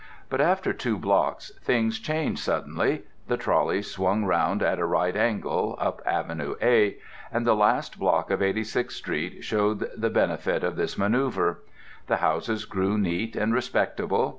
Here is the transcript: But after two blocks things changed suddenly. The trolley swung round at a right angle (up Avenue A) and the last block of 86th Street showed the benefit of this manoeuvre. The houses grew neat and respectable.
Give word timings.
But 0.31 0.41
after 0.41 0.73
two 0.73 0.97
blocks 0.97 1.51
things 1.61 1.99
changed 1.99 2.41
suddenly. 2.41 3.03
The 3.27 3.37
trolley 3.37 3.83
swung 3.83 4.25
round 4.25 4.63
at 4.63 4.79
a 4.79 4.85
right 4.87 5.15
angle 5.15 5.77
(up 5.79 6.01
Avenue 6.07 6.55
A) 6.59 6.97
and 7.31 7.45
the 7.45 7.55
last 7.55 7.99
block 7.99 8.31
of 8.31 8.39
86th 8.39 8.93
Street 8.93 9.43
showed 9.43 9.91
the 9.95 10.09
benefit 10.09 10.63
of 10.63 10.75
this 10.75 10.97
manoeuvre. 10.97 11.57
The 12.07 12.17
houses 12.17 12.65
grew 12.65 12.97
neat 12.97 13.35
and 13.35 13.53
respectable. 13.53 14.29